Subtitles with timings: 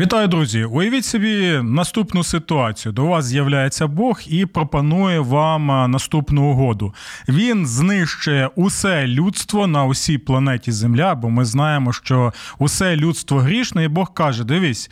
[0.00, 0.64] Вітаю, друзі!
[0.64, 2.92] Уявіть собі наступну ситуацію.
[2.92, 6.94] До вас з'являється Бог і пропонує вам наступну угоду.
[7.28, 13.84] Він знищує усе людство на усій планеті Земля, бо ми знаємо, що усе людство грішне,
[13.84, 14.90] і Бог каже: дивись,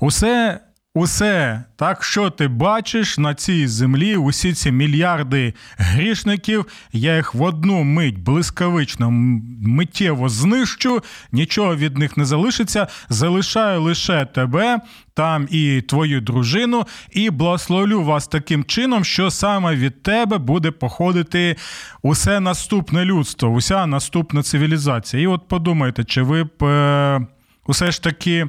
[0.00, 0.60] усе.
[0.94, 7.42] Усе так, що ти бачиш на цій землі, усі ці мільярди грішників, я їх в
[7.42, 11.02] одну мить блискавично миттєво знищу,
[11.32, 12.86] нічого від них не залишиться.
[13.08, 14.80] Залишаю лише тебе,
[15.14, 21.56] там і твою дружину, і благословлю вас таким чином, що саме від тебе буде походити
[22.02, 25.22] усе наступне людство, уся наступна цивілізація.
[25.22, 27.26] І от подумайте, чи ви б е,
[27.66, 28.48] усе ж таки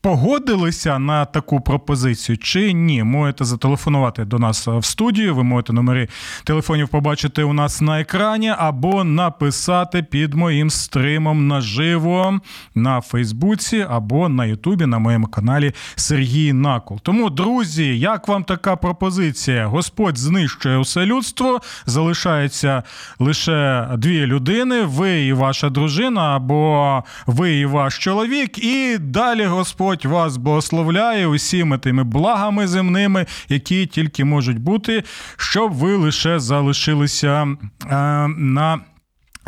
[0.00, 3.02] погодилися на таку пропозицію чи ні?
[3.02, 5.34] Можете зателефонувати до нас в студію.
[5.34, 6.08] Ви можете номери
[6.44, 12.40] телефонів побачити у нас на екрані, або написати під моїм стримом наживо
[12.74, 17.00] на Фейсбуці або на Ютубі на моєму каналі Сергій Накол.
[17.02, 19.66] Тому, друзі, як вам така пропозиція?
[19.66, 22.82] Господь знищує усе людство, залишається
[23.18, 29.85] лише дві людини: ви і ваша дружина, або ви і ваш чоловік, і далі Господь.
[29.86, 35.04] Господь вас благословляє усіми тими благами земними, які тільки можуть бути,
[35.36, 38.80] щоб ви лише залишилися е, на.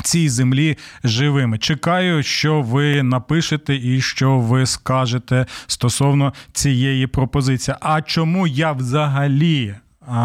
[0.02, 1.58] Цій землі живими.
[1.58, 7.76] Чекаю, що ви напишете і що ви скажете стосовно цієї пропозиції.
[7.80, 9.74] А чому я взагалі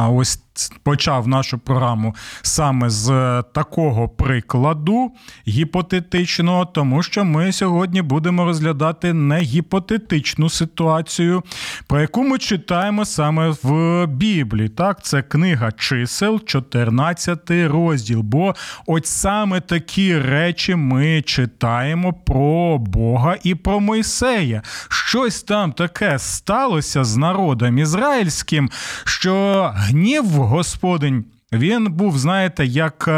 [0.09, 0.39] ось
[0.83, 3.07] почав нашу програму саме з
[3.53, 5.11] такого прикладу
[5.47, 11.43] гіпотетичного, тому що ми сьогодні будемо розглядати не гіпотетичну ситуацію,
[11.87, 14.69] про яку ми читаємо саме в Біблії.
[14.69, 18.19] Так, це книга чисел, 14 розділ.
[18.19, 24.61] Бо ось саме такі речі ми читаємо про Бога і про Мойсея.
[24.89, 28.69] Щось там таке сталося з народом ізраїльським,
[29.03, 31.32] що гнів Господень.
[31.53, 33.09] Він був, знаєте, як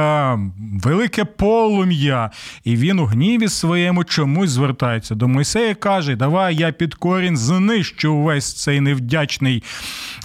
[0.83, 2.29] велике полум'я,
[2.63, 5.75] і він у гніві своєму чомусь звертається до Мойсея.
[5.75, 9.63] Каже: Давай я під корінь знищу увесь цей невдячний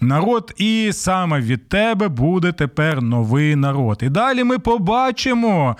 [0.00, 3.98] народ, і саме від тебе буде тепер новий народ.
[4.02, 5.76] І далі ми побачимо,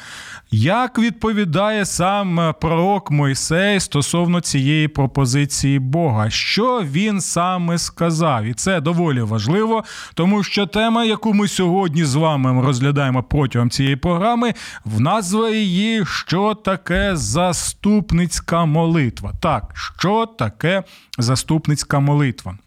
[0.50, 8.80] як відповідає сам пророк Мойсей стосовно цієї пропозиції Бога, що він саме сказав, і це
[8.80, 14.54] доволі важливо, тому що тема, яку ми сьогодні з вами розглядаємо протягом цієї програми,
[14.84, 19.32] в назва її що таке заступницька молитва.
[19.40, 20.82] Так, що таке
[21.18, 22.58] заступницька молитва?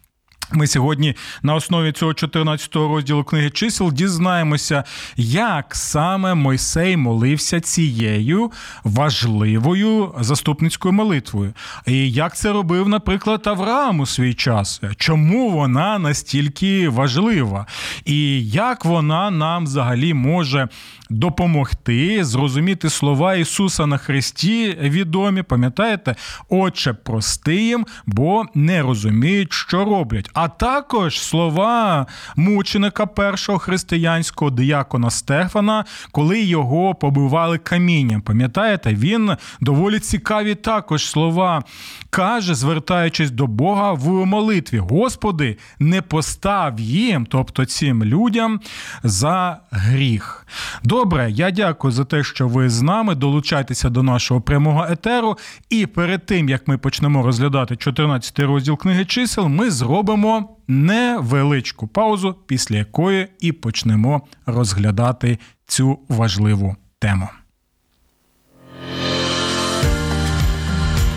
[0.52, 4.84] Ми сьогодні на основі цього 14-го розділу книги чисел дізнаємося,
[5.16, 8.52] як саме Мойсей молився цією
[8.84, 11.54] важливою заступницькою молитвою.
[11.86, 14.80] І як це робив, наприклад, Авраам у свій час.
[14.96, 17.66] Чому вона настільки важлива?
[18.04, 20.68] І як вона нам взагалі може
[21.10, 26.14] допомогти зрозуміти слова Ісуса на Христі відомі, пам'ятаєте?
[26.48, 30.30] Отче, прости їм, бо не розуміють, що роблять.
[30.32, 32.06] А також слова
[32.36, 38.22] мученика першого християнського диякона Стефана, коли його побивали камінням.
[38.22, 41.62] Пам'ятаєте, він доволі цікаві також слова
[42.10, 48.60] каже, звертаючись до Бога в молитві: Господи, не постав їм, тобто цим людям,
[49.02, 50.46] за гріх.
[50.94, 53.14] Добре, я дякую за те, що ви з нами.
[53.14, 55.38] Долучайтеся до нашого прямого етеру.
[55.70, 62.34] І перед тим як ми почнемо розглядати 14 розділ книги чисел, ми зробимо невеличку паузу,
[62.46, 67.28] після якої і почнемо розглядати цю важливу тему.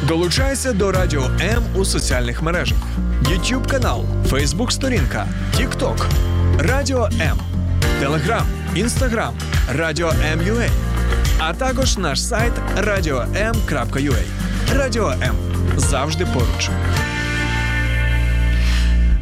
[0.07, 2.77] Долучайся до Радіо М у соціальних мережах:
[3.23, 6.05] YouTube канал, Facebook сторінка, TikTok,
[6.59, 7.37] Радіо М,
[7.99, 8.45] Телеграм,
[8.77, 9.33] Інстаграм,
[9.69, 10.69] Радіо М.Ю.А.
[11.39, 14.21] а також наш сайт radio.m.ua.
[14.75, 15.35] Радіо М
[15.77, 16.69] завжди поруч.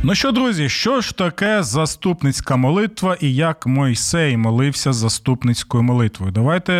[0.03, 6.31] Ну що, друзі, що ж таке заступницька молитва і як Мойсей молився заступницькою молитвою?
[6.31, 6.71] Давайте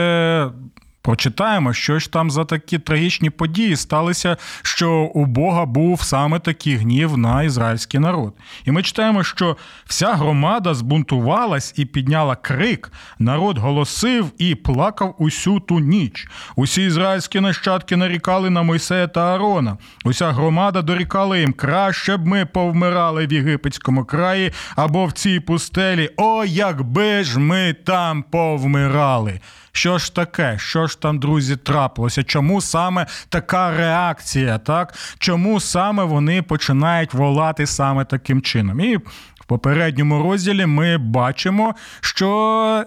[1.05, 6.75] Прочитаємо, що ж там за такі трагічні події сталися, що у Бога був саме такий
[6.75, 8.33] гнів на ізраїльський народ.
[8.65, 12.91] І ми читаємо, що вся громада збунтувалась і підняла крик.
[13.19, 16.27] Народ голосив і плакав усю ту ніч.
[16.55, 19.77] Усі ізраїльські нащадки нарікали на Мойсея та Аарона.
[20.05, 26.09] Уся громада дорікала їм краще б ми повмирали в єгипетському краї або в цій пустелі.
[26.17, 29.39] О, якби ж ми там повмирали.
[29.75, 30.57] Що ж таке?
[30.59, 32.23] Що ж там, друзі, трапилося?
[32.23, 34.57] Чому саме така реакція?
[34.57, 34.93] Так?
[35.19, 38.79] Чому саме вони починають волати саме таким чином?
[38.79, 42.85] І в попередньому розділі ми бачимо, що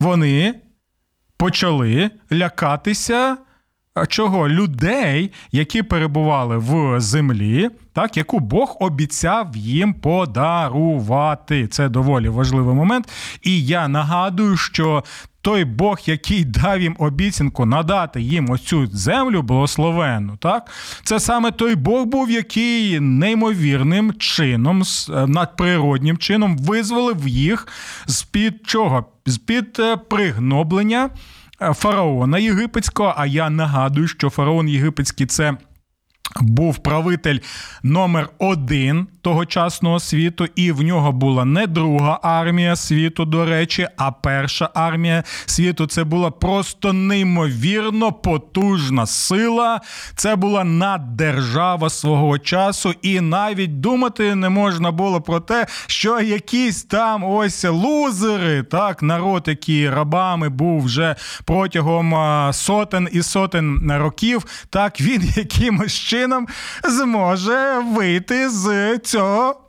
[0.00, 0.54] вони
[1.36, 3.36] почали лякатися.
[4.08, 11.66] Чого людей, які перебували в землі, так яку Бог обіцяв їм подарувати.
[11.66, 13.08] Це доволі важливий момент.
[13.42, 15.04] І я нагадую, що
[15.48, 20.70] той Бог, який дав їм обіцянку надати їм ось цю землю благословенну, так
[21.04, 24.82] це саме той Бог був, який неймовірним чином,
[25.26, 27.68] надприроднім чином визволив їх
[28.06, 29.04] з під чого?
[29.26, 29.80] З під
[30.10, 31.10] пригноблення
[31.74, 33.14] фараона єгипетського.
[33.16, 35.56] А я нагадую, що фараон єгипетський це.
[36.40, 37.38] Був правитель
[37.82, 44.10] номер один тогочасного світу, і в нього була не друга армія світу, до речі, а
[44.10, 45.86] перша армія світу.
[45.86, 49.80] Це була просто неймовірно потужна сила.
[50.16, 56.82] Це була наддержава свого часу, і навіть думати не можна було про те, що якісь
[56.82, 62.14] там ось лузери, так, народ, який рабами був вже протягом
[62.52, 66.46] сотень і сотень років, так він якимось чином
[66.84, 69.17] зможе вийти з цього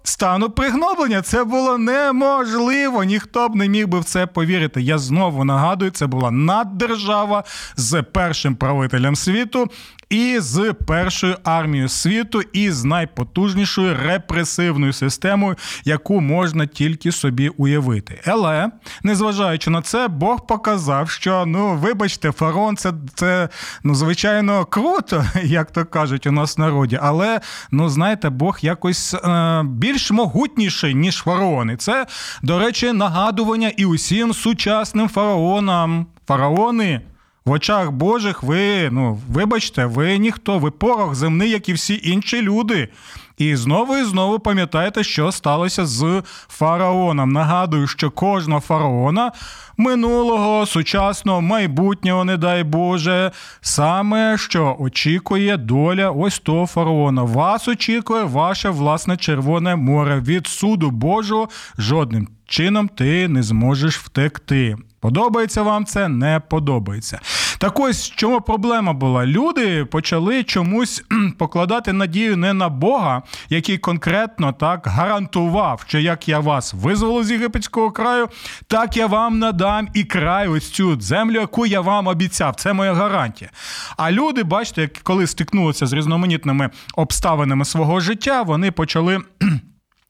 [0.03, 1.21] стану пригноблення.
[1.21, 3.03] Це було неможливо.
[3.03, 4.81] Ніхто б не міг би в це повірити.
[4.81, 7.43] Я знову нагадую, це була наддержава
[7.75, 9.67] з першим правителем світу.
[10.09, 18.21] І з першою армією світу, і з найпотужнішою репресивною системою, яку можна тільки собі уявити.
[18.25, 18.71] Але
[19.03, 23.49] незважаючи на це, Бог показав, що ну, вибачте, фараон це це
[23.83, 26.99] ну, звичайно круто, як то кажуть у нас в народі.
[27.01, 27.41] Але
[27.71, 31.71] ну знаєте, Бог якось е, більш могутніший, ніж фараон.
[31.71, 32.05] І Це,
[32.43, 36.05] до речі, нагадування і усім сучасним фараонам.
[36.27, 37.01] Фараони.
[37.49, 42.41] В очах Божих ви, ну, вибачте, ви ніхто, ви порох земний, як і всі інші
[42.41, 42.89] люди.
[43.37, 47.31] І знову і знову пам'ятаєте, що сталося з фараоном.
[47.31, 49.31] Нагадую, що кожного фараона
[49.77, 53.31] минулого, сучасного, майбутнього, не дай Боже,
[53.61, 57.23] саме що очікує доля ось того фараона.
[57.23, 60.19] Вас очікує ваше власне Червоне море.
[60.19, 64.75] Від суду Божого жодним чином ти не зможеш втекти.
[64.99, 67.19] Подобається вам це, не подобається.
[67.57, 69.25] Так ось чому проблема була?
[69.25, 71.03] Люди почали чомусь
[71.37, 77.31] покладати надію не на Бога, який конкретно так гарантував, що як я вас визволив з
[77.31, 78.27] єгипетського краю,
[78.67, 82.55] так я вам надам і край ось цю землю, яку я вам обіцяв.
[82.55, 83.51] Це моя гарантія.
[83.97, 89.19] А люди, бачите, коли стикнулися з різноманітними обставинами свого життя, вони почали.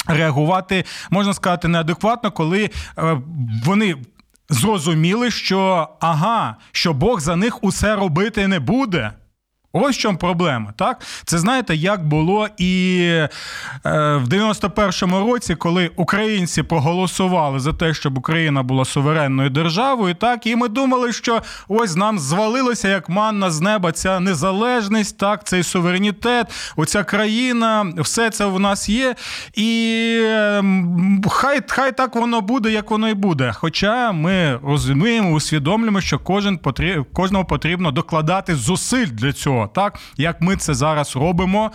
[0.07, 3.21] Реагувати можна сказати неадекватно, коли е,
[3.65, 3.95] вони
[4.49, 9.11] зрозуміли, що ага, що Бог за них усе робити не буде.
[9.74, 11.01] Ось в чому проблема, так?
[11.25, 13.30] Це знаєте, як було і е,
[14.16, 20.56] в 91-му році, коли українці проголосували за те, щоб Україна була суверенною державою, так, і
[20.56, 26.73] ми думали, що ось нам звалилося як манна з неба ця незалежність, так, цей суверенітет,
[26.76, 29.16] оця країна, все це в нас є.
[29.54, 30.64] І е,
[31.30, 33.54] хай хай так воно буде, як воно і буде.
[33.56, 40.42] Хоча ми розуміємо, усвідомлюємо, що кожен потріб, кожному потрібно докладати зусиль для цього так як
[40.42, 41.71] ми це зараз робимо,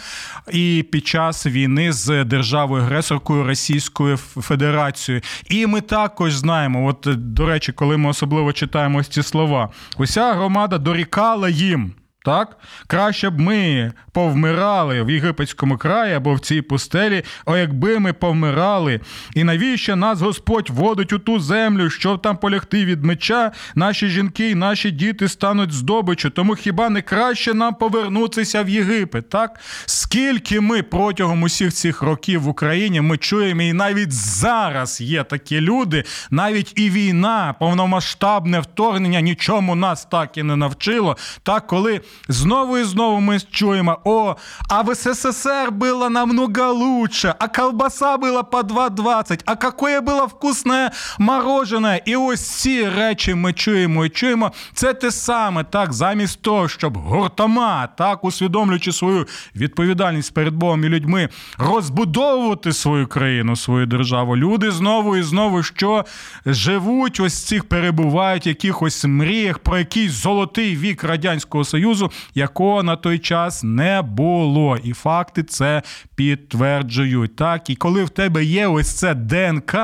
[0.53, 5.23] і під час війни з державою-агресоркою Російською Федерацією.
[5.51, 10.79] І ми також знаємо, от до речі, коли ми особливо читаємо ці слова, уся громада
[10.79, 11.93] дорікала їм.
[12.25, 18.13] Так, краще б ми повмирали в єгипетському краї або в цій пустелі, а якби ми
[18.13, 19.01] повмирали.
[19.35, 24.51] І навіщо нас Господь водить у ту землю, щоб там полягти від меча, наші жінки
[24.51, 26.31] і наші діти стануть здобичу.
[26.31, 29.29] Тому хіба не краще нам повернутися в Єгипет?
[29.29, 35.25] Так скільки ми протягом усіх цих років в Україні ми чуємо, і навіть зараз є
[35.25, 41.17] такі люди, навіть і війна, повномасштабне вторгнення нічому нас так і не навчило.
[41.43, 44.37] Так, коли знову і знову ми чуємо: о,
[44.69, 50.91] а в СССР було намного лучше, а колбаса була по 2,20, а какое було вкусне
[51.19, 52.01] мороженое.
[52.05, 54.53] І ось ці речі ми чуємо і чуємо.
[54.75, 60.89] Це те саме, так, замість того, щоб гуртома, так, усвідомлюючи свою відповідальність перед Богом і
[60.89, 61.29] людьми,
[61.59, 64.37] розбудовувати свою країну, свою державу.
[64.37, 66.05] Люди знову і знову що
[66.47, 72.04] живуть, ось цих перебувають якихось мріях про якийсь золотий вік Радянського Союзу,
[72.35, 74.77] якого на той час не було.
[74.77, 75.83] І факти це
[76.15, 77.37] підтверджують.
[77.37, 79.77] Так, і коли в тебе є ось це ДНК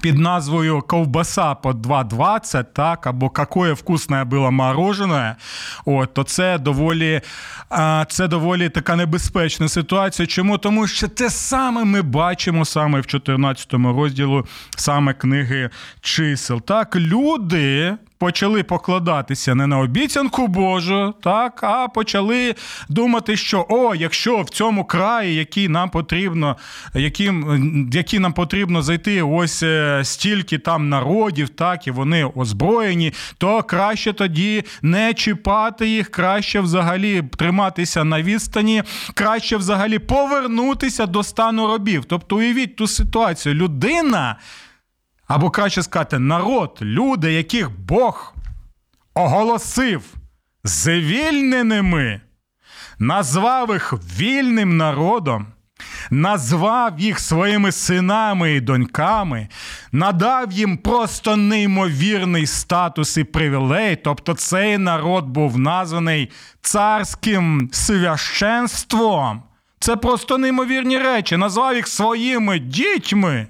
[0.00, 5.36] під назвою Ковбаса по 2,20, так, або какое вкусне було мороженое,
[5.84, 7.20] от, то це доволі,
[8.08, 10.26] це доволі така небезпечна ситуація.
[10.26, 10.58] Чому?
[10.58, 14.46] Тому що те саме ми бачимо саме в 14 розділу
[14.76, 16.60] саме книги чисел.
[16.60, 22.54] Так, люди почали покладатися не на обіцянку Божу, так, а почали
[22.88, 26.56] думати, що о, якщо в цьому краї, який нам потрібно,
[26.94, 33.62] яким, який нам потрібно зайти, ось е, стільки там народів, так, і вони озброєні, то
[33.62, 38.82] краще тоді не чіпати їх, краще взагалі триматися на відстані,
[39.14, 42.04] краще взагалі повернутися до стану робів.
[42.04, 44.36] Тобто, уявіть ту ситуацію, людина.
[45.30, 48.34] Або краще сказати, народ, люди, яких Бог
[49.14, 50.02] оголосив
[50.64, 52.20] звільненими,
[52.98, 55.46] назвав їх вільним народом,
[56.10, 59.48] назвав їх своїми синами і доньками,
[59.92, 63.96] надав їм просто неймовірний статус і привілей.
[63.96, 69.42] Тобто цей народ був названий царським священством.
[69.80, 71.36] Це просто неймовірні речі.
[71.36, 73.46] Назвав їх своїми дітьми.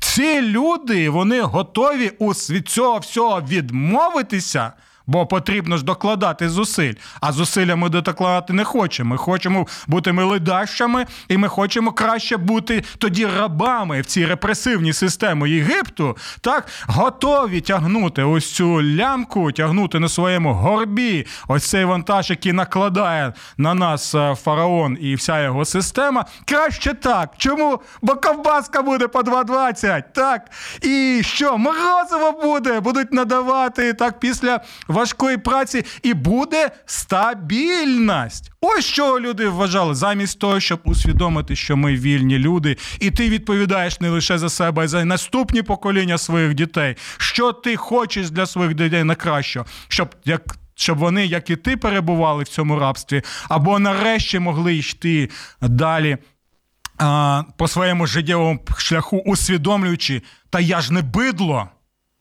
[0.00, 2.12] Ці люди вони готові
[2.50, 4.72] від цього всього відмовитися,
[5.06, 6.94] бо потрібно ж докладати зусиль.
[7.20, 9.10] А зусилля ми докладати не хочемо.
[9.10, 15.50] Ми хочемо бути милидащами, і ми хочемо краще бути тоді рабами в цій репресивній системі
[15.50, 22.52] Єгипту, так готові тягнути ось цю лямку, тягнути на своєму горбі ось цей вантаж, який
[22.52, 26.24] накладає на нас е, фараон і вся його система.
[26.44, 27.30] Краще так.
[27.36, 27.80] Чому?
[28.02, 30.02] Бо ковбаска буде по 2,20.
[30.14, 30.50] Так.
[30.82, 31.58] І що?
[31.58, 34.60] Морозиво буде, будуть надавати так після
[34.96, 38.52] важкої праці, і буде стабільність.
[38.60, 44.00] Ось що люди вважали, замість того, щоб усвідомити, що ми вільні люди, і ти відповідаєш
[44.00, 46.96] не лише за себе, а й за наступні покоління своїх дітей.
[47.18, 50.42] Що ти хочеш для своїх дітей на краще, щоб як.
[50.78, 56.18] Щоб вони, як і ти, перебували в цьому рабстві, або нарешті могли йти далі
[56.98, 61.68] а, по своєму життєвому шляху, усвідомлюючи, та я ж не бидло.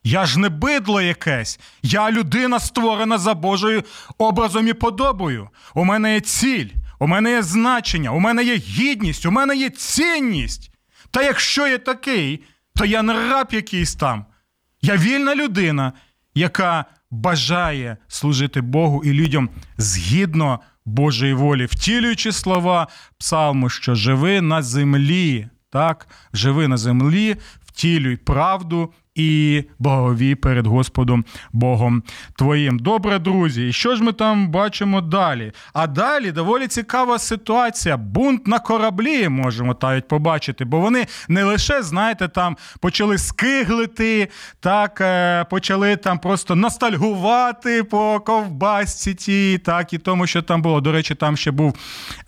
[0.08, 1.60] Я ж не бидло якесь.
[1.84, 3.84] Я людина створена за Божою
[4.18, 5.50] образом і подобою.
[5.74, 6.68] У мене є ціль,
[7.00, 10.72] у мене є значення, у мене є гідність, у мене є цінність.
[11.12, 12.44] Та якщо я такий,
[12.76, 14.26] то я не раб якийсь там.
[14.82, 15.94] Я вільна людина,
[16.36, 24.62] яка бажає служити Богу і людям згідно Божої волі, втілюючи слова псалму, що живи на
[24.62, 27.36] землі, так, живи на землі,
[27.66, 32.04] втілюй правду і благовій перед Господом Богом
[32.36, 32.80] Твоїм.
[32.80, 35.52] Добре, друзі, і що ж ми там бачимо далі?
[35.74, 37.98] А далі доволі цікава ситуація.
[37.98, 44.28] Бунт на кораблі можемо навіть побачити, бо вони не лише, знаєте, там почали скиглити,
[44.60, 50.82] так, е, почали там просто ностальгувати по ковбасці тій, так, і тому, що там було.
[50.82, 51.76] До речі, там ще був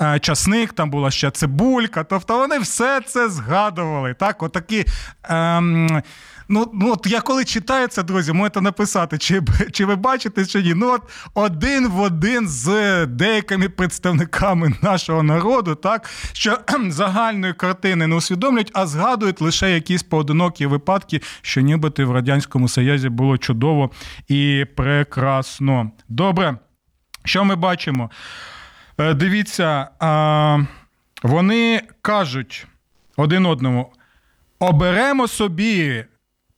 [0.01, 2.03] е, часник, там була ще цибулька.
[2.03, 4.13] Тобто вони все це згадували.
[4.13, 4.85] Так, отакі.
[5.23, 6.01] Ем,
[6.49, 10.63] Ну, ну от я коли читаю це, друзі, можете написати, чи чи ви бачите, чи
[10.63, 10.73] ні.
[10.73, 11.01] Ну, от
[11.33, 18.87] один в один з деякими представниками нашого народу, так, що загальної картини не усвідомлюють, а
[18.87, 23.91] згадують лише якісь поодинокі випадки, що нібито в Радянському Союзі було чудово
[24.27, 25.91] і прекрасно.
[26.09, 26.57] Добре,
[27.23, 28.09] що ми бачимо?
[28.97, 29.89] Е, дивіться,
[31.23, 32.67] вони кажуть
[33.17, 33.93] один одному:
[34.59, 36.05] оберемо собі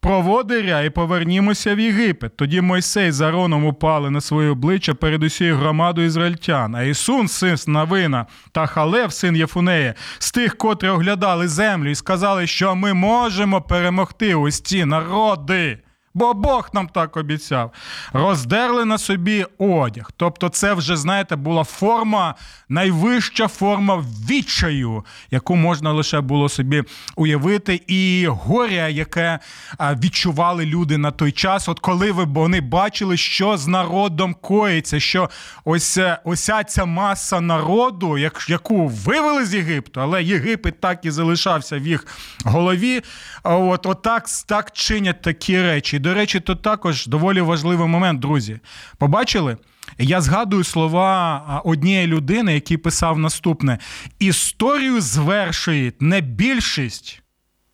[0.02, 2.38] проводиря і повернімося в Єгипет.
[2.38, 6.76] Тоді Мойсей з Ароном упали на своє обличчя перед усією громадою ізраїльтян.
[6.76, 12.48] А Ісун, син Навина, та Халев, син Єфунея, з тих, котрі оглядали землю і сказали,
[12.48, 15.80] що ми можемо перемогти ось ці народи.
[16.20, 17.72] Бо Бог нам так обіцяв.
[18.14, 20.12] Роздерли на собі одяг.
[20.18, 22.36] Тобто, це вже, знаєте, була форма,
[22.70, 26.84] найвища форма відчаю, яку можна лише було собі
[27.16, 29.40] уявити, і горя, яке
[29.80, 35.30] відчували люди на той час, от коли вони бачили, що з народом коїться, що
[35.66, 41.78] ось е, ося ця маса народу, яку вивели з Єгипту, але Єгипет так і залишався
[41.78, 42.08] в їх
[42.46, 43.02] голові.
[43.44, 44.02] От, от
[44.48, 46.00] так чинять такі речі.
[46.10, 48.60] До речі, то також доволі важливий момент, друзі.
[48.98, 49.58] Побачили?
[49.98, 53.78] Я згадую слова однієї людини, який писав наступне:
[54.20, 57.22] історію звершує не більшість,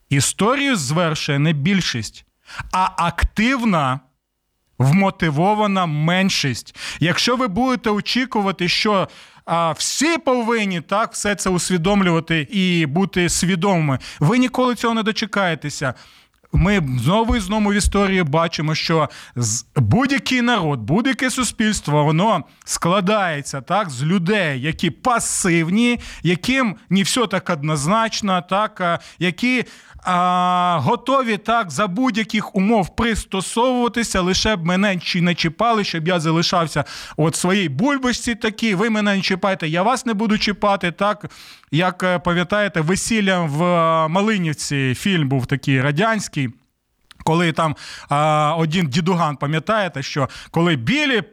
[0.09, 2.25] історію звершує не більшість,
[2.71, 3.99] а активна.
[4.77, 6.75] Вмотивована меншість.
[6.99, 9.07] Якщо ви будете очікувати, що
[9.45, 15.93] а, всі повинні так все це усвідомлювати і бути свідомими, ви ніколи цього не дочекаєтеся.
[16.55, 19.09] Ми знову і знову в історії бачимо, що
[19.75, 27.49] будь-який народ, будь-яке суспільство, воно складається так з людей, які пасивні, яким не все так
[27.49, 29.65] однозначно, так які
[30.05, 36.19] а, готові так за будь-яких умов пристосовуватися, лише б мене чи не чіпали, щоб я
[36.19, 36.83] залишався
[37.17, 40.91] от своїй бульбашці такі, ви мене не чіпайте, я вас не буду чіпати.
[40.91, 41.25] так,
[41.71, 46.49] Як е, пам'ятаєте, весіллям в е, Малинівці фільм був такий радянський.
[47.23, 47.75] Коли там
[48.09, 51.23] а, один дідуган, пам'ятаєте, що коли білі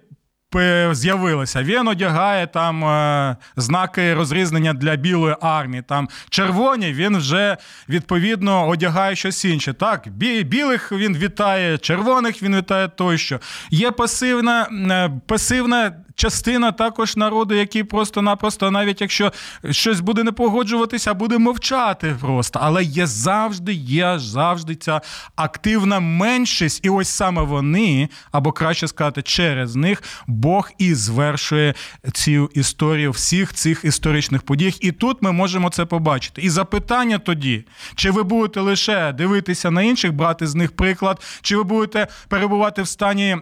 [0.93, 1.62] з'явилося.
[1.62, 5.83] Він одягає там е, знаки розрізнення для білої армії.
[5.89, 7.57] Там червоні він вже
[7.89, 9.73] відповідно одягає щось інше.
[9.73, 10.09] Так,
[10.45, 13.41] білих він вітає, червоних він вітає тощо.
[13.71, 19.33] Є пасивна, е, пасивна частина також народу, який просто-напросто, навіть якщо
[19.71, 22.59] щось буде не погоджуватися, буде мовчати просто.
[22.62, 25.00] Але є завжди, є завжди ця
[25.37, 31.75] активна меншість, і ось саме вони, або краще сказати, через них Бог і звершує
[32.12, 34.75] цю історію всіх цих історичних подій.
[34.81, 36.42] І тут ми можемо це побачити.
[36.42, 37.64] І запитання тоді:
[37.95, 42.83] чи ви будете лише дивитися на інших, брати з них приклад, чи ви будете перебувати
[42.83, 43.37] в стані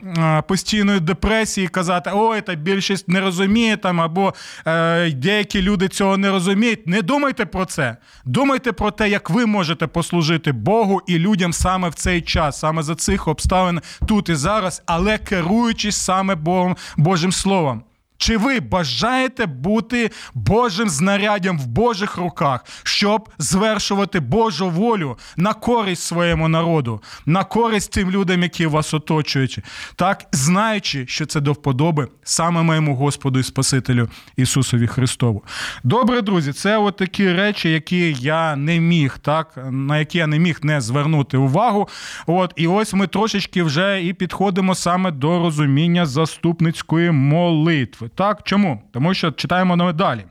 [0.48, 4.34] постійної депресії, казати, ой, та більшість не розуміє там, або
[4.66, 6.86] е, деякі люди цього не розуміють.
[6.86, 7.96] Не думайте про це.
[8.24, 12.82] Думайте про те, як ви можете послужити Богу і людям саме в цей час, саме
[12.82, 17.82] за цих обставин тут і зараз, але керуючись саме Богом, Божим Словом.
[18.20, 26.02] Чи ви бажаєте бути Божим знаряддям в Божих руках, щоб звершувати Божу волю на користь
[26.02, 29.58] своєму народу, на користь тим людям, які вас оточують,
[29.96, 35.44] так знаючи, що це до вподоби саме моєму Господу і Спасителю Ісусові Христову?
[35.84, 40.38] Добре, друзі, це от такі речі, які я не міг, так на які я не
[40.38, 41.88] міг не звернути увагу.
[42.26, 48.09] От і ось ми трошечки вже і підходимо саме до розуміння заступницької молитви.
[48.14, 48.82] Так, чому?
[48.92, 50.24] Тому що читаємо далі.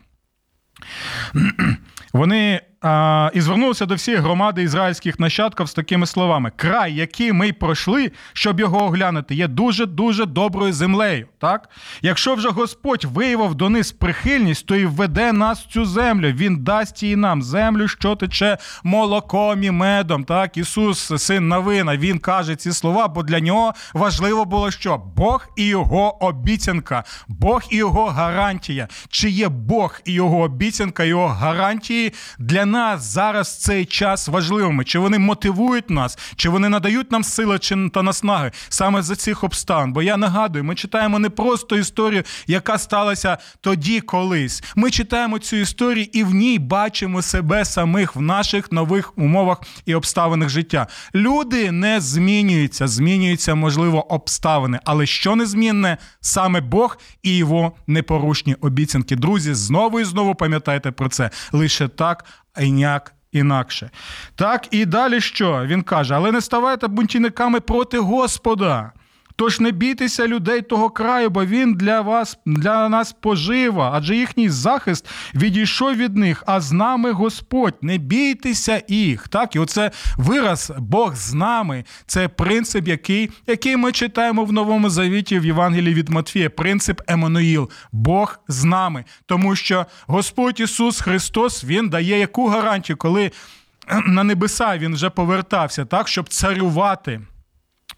[2.14, 7.54] Вони а, і звернулися до всіх громади ізраїльських нащадків з такими словами: край, який ми
[7.54, 11.28] пройшли, щоб його оглянути, є дуже дуже доброю землею.
[11.40, 11.70] Так,
[12.02, 16.32] якщо вже Господь виявив до них прихильність, то і введе нас в цю землю.
[16.32, 20.24] Він дасть її нам землю, що тече молоком і медом.
[20.24, 25.48] Так, Ісус, син Навина, він каже ці слова, бо для нього важливо було що Бог
[25.56, 28.88] і його обіцянка, Бог і його гарантія.
[29.10, 34.84] Чи є Бог і його обіцянка, його гарантії для нас зараз цей час важливими?
[34.84, 39.44] Чи вони мотивують нас, чи вони надають нам сили чи та наснаги саме за цих
[39.44, 39.94] обставин?
[39.94, 44.64] Бо я нагадую, ми читаємо не просто історію, яка сталася тоді колись.
[44.76, 49.96] Ми читаємо цю історію і в ній бачимо себе самих в наших нових умовах і
[49.96, 50.88] обставинах життя.
[51.16, 59.16] Люди не змінюються, змінюються, можливо, обставини, але що незмінне саме Бог і його непорушні обіцянки.
[59.16, 61.30] Друзі, знову і знову пам'ятайте про це.
[61.52, 62.26] Лише так
[62.60, 63.90] і ніяк інакше.
[64.36, 65.66] Так, і далі що?
[65.66, 68.92] Він каже: але не ставайте бунтівниками проти Господа.
[69.40, 74.50] Тож не бійтеся людей того краю, бо він для вас, для нас пожива, адже їхній
[74.50, 77.74] захист відійшов від них, а з нами Господь.
[77.82, 79.28] Не бійтеся їх.
[79.28, 81.84] Так, і оце вираз Бог з нами.
[82.06, 86.50] Це принцип, який який ми читаємо в Новому Завіті в Євангелії від Матфія.
[86.50, 87.70] Принцип Еммануїл.
[87.92, 89.06] Бог з нами.
[89.26, 93.32] Тому що Господь Ісус Христос Він дає яку гарантію, коли
[94.08, 97.22] на небеса Він вже повертався, так, щоб царювати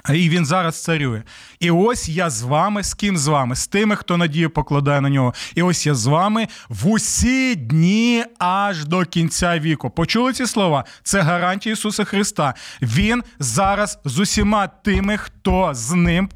[0.09, 1.23] І він зараз царює.
[1.59, 3.55] І ось я з вами, з ким з вами?
[3.55, 5.33] З тими, хто надію покладає на нього.
[5.55, 9.89] І ось я з вами в усі дні аж до кінця віку.
[9.89, 10.85] Почули ці слова?
[11.03, 12.53] Це гарантія Ісуса Христа.
[12.81, 16.29] Він зараз з усіма тими, хто з ним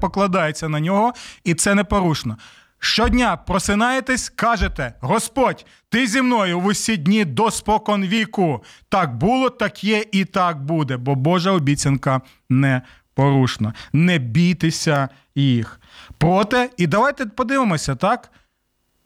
[0.00, 1.12] покладається на нього,
[1.44, 2.36] і це непорушно.
[2.78, 8.64] Щодня просинаєтесь, кажете: Господь, ти зі мною в усі дні до спокон віку.
[8.88, 12.82] Так було, так є і так буде, бо Божа обіцянка не
[13.16, 13.72] порушна.
[13.92, 15.80] Не бійтеся їх.
[16.18, 18.30] Проте, і давайте подивимося, так?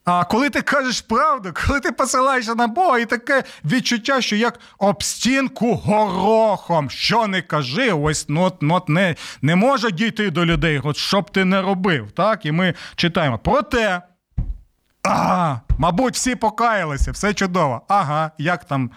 [0.05, 4.59] А коли ти кажеш правду, коли ти посилаєшся на Бога, і таке відчуття, що як
[4.77, 10.81] об стінку горохом, що не кажи, ось нот, нот не не може дійти до людей,
[10.83, 12.11] от що б ти не робив.
[12.11, 12.45] так?
[12.45, 13.39] І ми читаємо.
[13.43, 14.01] Проте,
[15.03, 17.81] а, мабуть, всі покаялися, все чудово.
[17.87, 18.91] Ага, як там.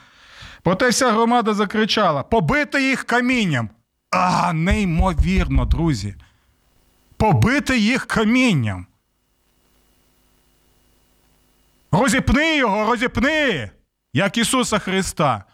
[0.63, 3.71] Проте вся громада закричала: побити їх камінням.
[4.15, 6.15] А, неймовірно, друзі.
[7.17, 8.87] Побити їх камінням.
[11.93, 13.71] Розіпни його, розіпни,
[14.13, 15.45] як Ісуса Христа.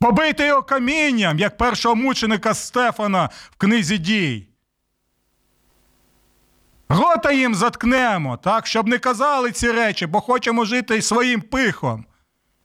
[0.00, 4.46] Побийте його камінням, як першого мученика Стефана в книзі дій.
[6.88, 12.04] Рота їм заткнемо, так, щоб не казали ці речі, бо хочемо жити своїм пихом.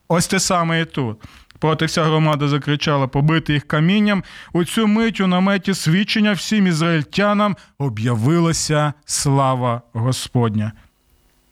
[0.08, 1.24] Ось те саме і тут.
[1.60, 4.24] Проти вся громада закричала побити їх камінням.
[4.54, 10.72] У цю мить у наметі свідчення всім ізраїльтянам об'явилася слава Господня.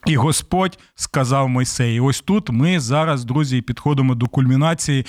[0.06, 2.00] І Господь сказав Мойсеї.
[2.00, 5.06] Ось тут ми зараз, друзі, підходимо до кульмінації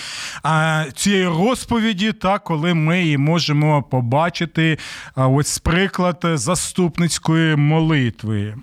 [0.94, 4.78] цієї розповіді, та коли ми її можемо побачити
[5.16, 8.54] ось приклад заступницької молитви.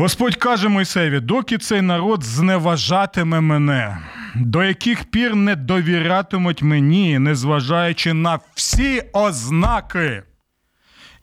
[0.00, 3.98] Господь каже Мойсеєві, доки цей народ зневажатиме мене,
[4.34, 10.22] до яких пір не довірятимуть мені, незважаючи на всі ознаки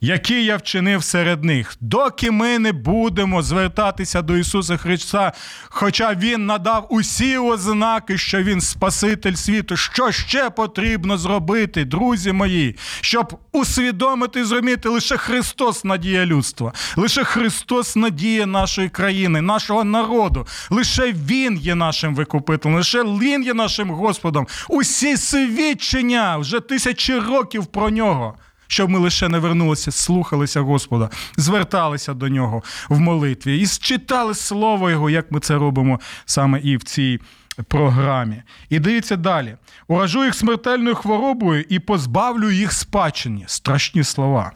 [0.01, 5.33] які я вчинив серед них, доки ми не будемо звертатися до Ісуса Христа,
[5.69, 12.75] хоча Він надав усі ознаки, що Він Спаситель світу, що ще потрібно зробити, друзі мої,
[13.01, 20.47] щоб усвідомити і зрозуміти лише Христос надія людства, лише Христос надія нашої країни, нашого народу,
[20.69, 24.47] лише Він є нашим викупителем, лише Він є нашим Господом.
[24.69, 28.35] Усі свідчення вже тисячі років про нього
[28.67, 34.89] щоб ми лише не вернулися, слухалися Господа, зверталися до нього в молитві і читали слово
[34.89, 37.19] Його, як ми це робимо саме і в цій
[37.67, 38.43] програмі.
[38.69, 43.43] І дивіться далі: уражу їх смертельною хворобою і позбавлю їх спадщині.
[43.47, 44.51] Страшні слова.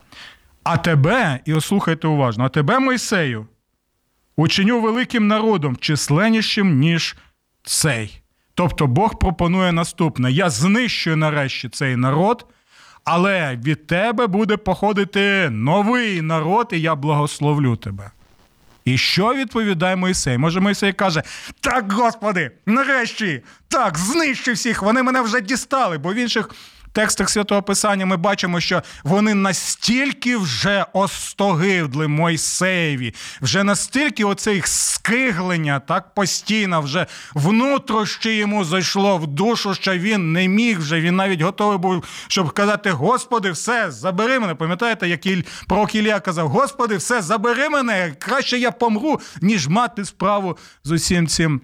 [0.64, 3.48] А тебе, і ослухайте уважно, а тебе, Мойсею,
[4.36, 7.16] учиню великим народом, численнішим, ніж
[7.64, 8.22] цей.
[8.54, 12.46] Тобто Бог пропонує наступне: я знищую нарешті цей народ
[13.04, 18.12] але від тебе буде походити новий народ, і я благословлю тебе.
[18.86, 20.38] І що відповідає Мойсей?
[20.38, 21.24] Може, Мойсей каже:
[21.62, 26.50] Так, Господи, нарешті, так, знищи всіх, вони мене вже дістали, бо в інших
[26.94, 34.68] текстах святого Писання ми бачимо, що вони настільки вже остогидли Мойсеєві, вже настільки оце їх
[34.68, 41.02] скиглення так постійно, вже внутрішньо йому зайшло в душу, що він не міг вже.
[41.02, 44.56] Він навіть готовий був, щоб казати: Господи, все, забери мене.
[44.56, 50.06] Пам'ятаєте, як Іль, про Ілля казав: Господи, все, забери мене, краще я помру, ніж мати
[50.06, 51.62] справу з усім цим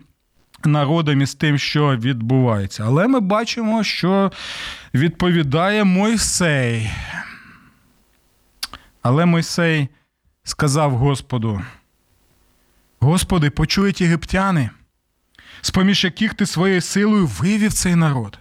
[0.65, 2.83] народом із тим, що відбувається.
[2.85, 4.31] Але ми бачимо, що
[4.93, 6.91] відповідає Мойсей.
[9.01, 9.87] Але Мойсей
[10.43, 11.61] сказав Господу:
[12.99, 14.69] Господи, почують єгиптяни,
[15.61, 18.39] з поміж яких ти своєю силою вивів цей народ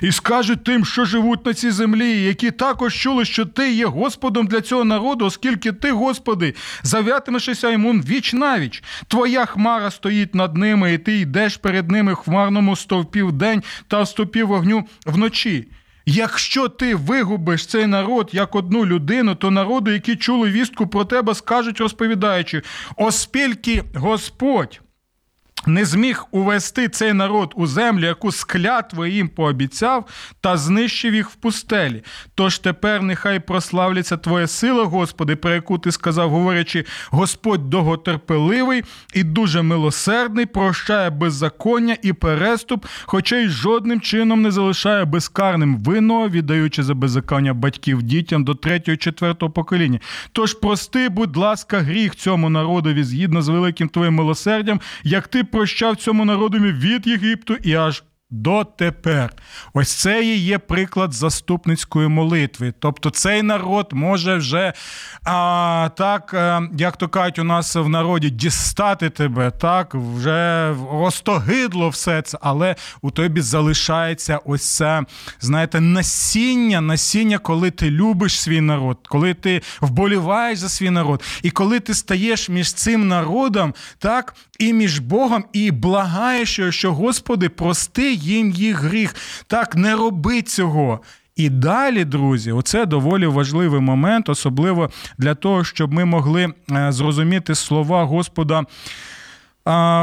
[0.00, 4.46] і скажуть тим, що живуть на цій землі, які також чули, що ти є Господом
[4.46, 8.82] для цього народу, оскільки ти, Господи, зав'ятимешся йому віч навіч.
[9.08, 13.62] Твоя хмара стоїть над ними, і ти йдеш перед ними в хмарному стовпі в день
[13.88, 15.68] та в стовпі вогню вночі.
[16.06, 21.34] Якщо ти вигубиш цей народ як одну людину, то народу, які чули вістку про тебе,
[21.34, 22.62] скажуть, розповідаючи,
[22.96, 24.80] оскільки Господь
[25.66, 30.04] не зміг увести цей народ у землю, яку склятво їм пообіцяв,
[30.40, 32.02] та знищив їх в пустелі.
[32.34, 38.82] Тож тепер нехай прославляться Твоя сила, Господи, про яку ти сказав, говорячи, Господь довготерпеливий
[39.14, 46.28] і дуже милосердний, прощає беззаконня і переступ, хоча й жодним чином не залишає безкарним вино,
[46.28, 50.00] віддаючи за беззаконня батьків дітям до третього, четвертого покоління.
[50.32, 55.96] Тож прости, будь ласка, гріх цьому народові згідно з великим твоїм милосердям, як ти прощав
[55.96, 58.02] цьому народові від Єгипту і аж
[58.34, 59.32] дотепер.
[59.74, 62.74] Ось це і є приклад заступницької молитви.
[62.78, 64.72] Тобто цей народ може вже
[65.24, 71.88] а, так, е, як то кажуть, у нас в народі дістати тебе, так, вже розтогидло
[71.88, 75.02] все це, але у тобі залишається ось це,
[75.40, 81.50] знаєте, насіння, насіння, коли ти любиш свій народ, коли ти вболіваєш за свій народ, і
[81.50, 88.14] коли ти стаєш між цим народом, так, і між Богом, і благаєш, що Господи, прости
[88.24, 89.14] їм їх гріх.
[89.46, 91.00] Так, не роби цього.
[91.36, 97.54] І далі, друзі, оце доволі важливий момент, особливо для того, щоб ми могли е, зрозуміти
[97.54, 98.64] слова Господа.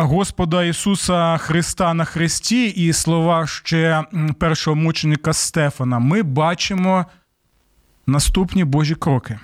[0.03, 4.03] Господа Ісуса Христа на Христі і слова ще
[4.39, 7.05] першого мученика Стефана, ми бачимо
[8.07, 9.39] наступні Божі кроки.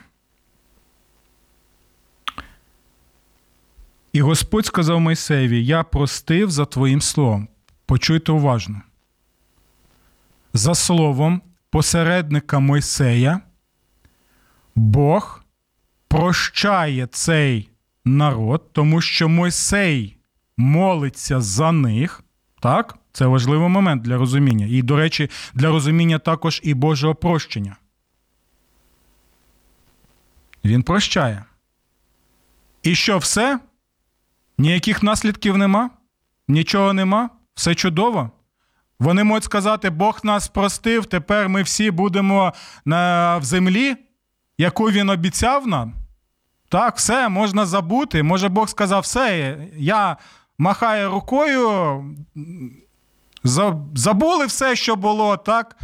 [4.14, 7.48] І Господь сказав Мойсеєві: Я простив за Твоїм словом.
[7.88, 8.84] Почуйте уважно.
[10.54, 13.42] За словом посередника Мойсея,
[14.76, 15.44] Бог
[16.08, 17.70] прощає цей
[18.06, 20.18] народ, тому що Мойсей
[20.58, 22.24] молиться за них.
[22.60, 22.98] Так?
[23.12, 24.66] Це важливий момент для розуміння.
[24.70, 27.76] І, до речі, для розуміння також і Божого прощення.
[30.66, 31.46] Він прощає.
[32.84, 33.60] І що все?
[34.58, 35.90] Ніяких наслідків нема,
[36.48, 38.32] нічого нема, все чудово.
[39.00, 42.54] Вони можуть сказати, Бог нас простив, тепер ми всі будемо
[42.86, 43.96] на, в землі,
[44.58, 45.94] яку він обіцяв нам.
[46.70, 48.24] Так, все, можна забути.
[48.24, 50.18] Може, Бог сказав, все, я
[50.58, 52.04] махаю рукою,
[53.94, 55.78] забули все, що було, так?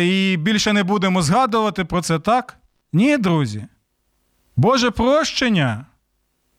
[0.00, 2.56] І більше не будемо згадувати про це, так?
[2.92, 3.66] Ні, друзі.
[4.56, 5.86] Боже прощення.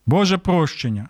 [0.06, 1.10] Боже прощення.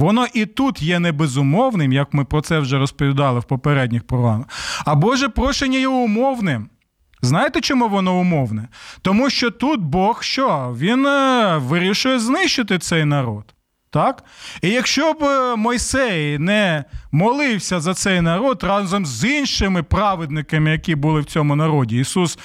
[0.00, 4.46] Воно і тут є не безумовним, як ми про це вже розповідали в попередніх програмах.
[4.84, 6.68] А Боже прощення є умовним.
[7.22, 8.68] Знаєте, чому воно умовне?
[9.02, 10.76] Тому що тут Бог що?
[10.78, 13.54] Він е, вирішує знищити цей народ.
[13.90, 14.24] Так?
[14.62, 20.94] І якщо б е, Мойсей не молився за цей народ разом з іншими праведниками, які
[20.94, 22.38] були в цьому народі, Ісус,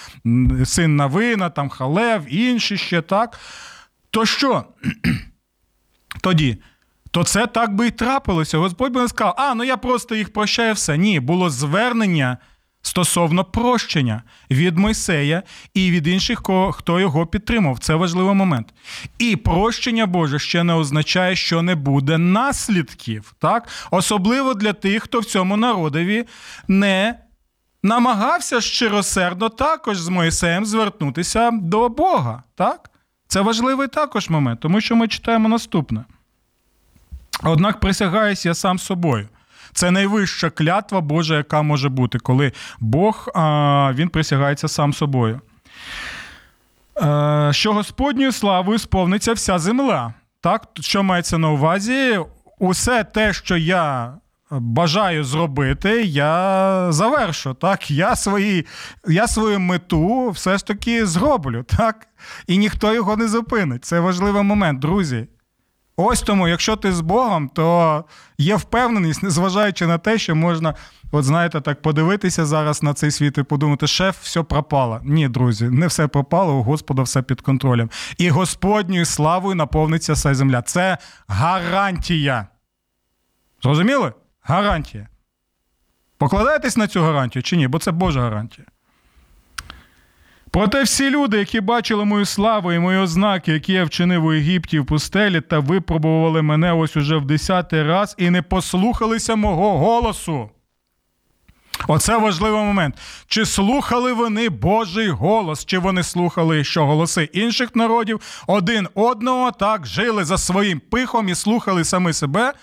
[0.66, 3.40] син Навина, там Халев, інші ще так,
[4.12, 4.64] то що?
[6.22, 6.58] Тоді
[7.16, 8.58] то це так би і трапилося.
[8.58, 10.98] Господь би не сказав, а ну я просто їх прощаю все.
[10.98, 12.38] Ні, було звернення
[12.82, 16.42] стосовно прощення від Мойсея і від інших,
[16.74, 17.80] хто його підтримав.
[17.80, 18.74] Це важливий момент.
[19.20, 23.68] І прощення Боже ще не означає, що не буде наслідків, так?
[23.92, 26.26] особливо для тих, хто в цьому народові
[26.68, 27.20] не.
[27.84, 32.44] Намагався щиросердно також з Моїсеєм звернутися до Бога.
[32.56, 32.92] Так?
[33.28, 36.06] Це важливий також момент, тому що ми читаємо наступне.
[37.44, 39.28] Однак присягаюсь я сам собою.
[39.74, 43.28] Це найвища клятва Божа, яка може бути, коли Бог
[43.96, 45.42] він присягається сам собою.
[47.02, 50.14] А, що Господньою славою сповниться вся земля.
[50.42, 50.68] Так?
[50.80, 52.20] Що мається на увазі?
[52.60, 54.14] Усе те, що я
[54.52, 57.54] бажаю зробити, я завершу.
[57.54, 57.92] Так?
[57.92, 58.66] Я свої,
[59.08, 61.64] я свою мету все ж таки зроблю.
[61.64, 62.08] так?
[62.48, 63.86] І ніхто його не зупинить.
[63.86, 65.28] Це важливий момент, друзі.
[65.98, 68.04] Ось тому, якщо ти з Богом, то
[68.38, 70.74] є впевненість, незважаючи на те, що можна,
[71.12, 75.02] от знаєте, так подивитися зараз на цей світ і подумати, шеф, все пропало.
[75.04, 77.90] Ні, друзі, не все пропало, у Господа все під контролем.
[78.18, 80.62] І Господньою славою наповниться вся земля.
[80.62, 82.48] Це гарантія.
[83.64, 84.14] Зрозуміли?
[84.42, 85.08] Гарантія.
[86.18, 87.68] Покладаєтесь на цю гарантію чи ні?
[87.68, 88.68] Бо це Божа гарантія.
[90.56, 94.80] Проте всі люди, які бачили мою славу і мої ознаки, які я вчинив у Єгипті
[94.80, 100.50] в пустелі, та випробували мене ось уже в десятий раз і не послухалися мого голосу.
[101.88, 102.96] Оце важливий момент.
[103.28, 109.86] Чи слухали вони Божий голос, чи вони слухали, що голоси інших народів один одного так
[109.86, 112.54] жили за своїм пихом і слухали самі себе?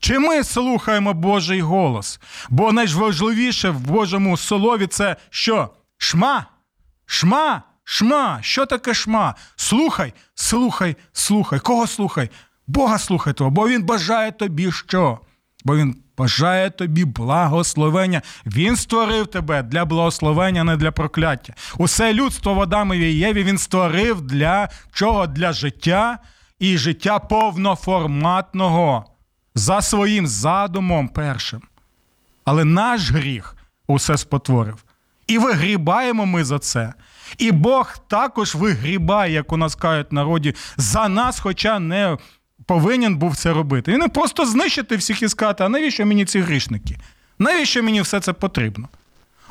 [0.00, 2.20] Чи ми слухаємо Божий голос?
[2.48, 5.68] Бо найважливіше в Божому слові це що?
[5.98, 6.46] Шма.
[7.06, 9.34] Шма, шма, що таке шма?
[9.56, 11.58] Слухай, слухай, слухай.
[11.58, 12.30] Кого слухай?
[12.66, 15.18] Бога слухай того, бо Він бажає тобі що?
[15.64, 18.22] Бо Він бажає тобі благословення.
[18.46, 21.54] Він створив тебе для благословення, не для прокляття.
[21.78, 25.26] Усе людство в Адамові Єві він створив для чого?
[25.26, 26.18] Для життя
[26.58, 29.04] і життя повноформатного
[29.54, 31.62] за своїм задумом першим.
[32.44, 34.85] Але наш гріх усе спотворив.
[35.26, 36.92] І вигрібаємо ми за це.
[37.38, 42.16] І Бог також вигрібає, як у нас кажуть народі, за нас, хоча не
[42.66, 43.92] повинен був це робити.
[43.92, 46.96] Він не просто знищити всіх і сказати, а навіщо мені ці грішники?
[47.38, 48.88] Навіщо мені все це потрібно?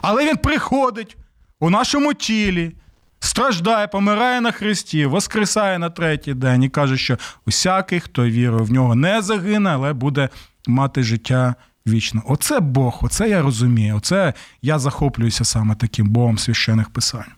[0.02, 1.18] Але він приходить
[1.60, 2.72] у нашому тілі,
[3.20, 8.72] страждає, помирає на Христі, воскресає на третій день і каже, що усякий, хто вірує в
[8.72, 10.30] нього, не загине, але буде
[10.68, 11.56] мати життя
[11.88, 12.22] вічне.
[12.26, 13.96] Оце Бог, оце я розумію.
[13.98, 17.32] Оце я захоплююся саме таким Богом священих писань.